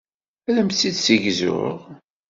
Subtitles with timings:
[0.49, 1.77] Ad am-tt-id-ssegzuɣ.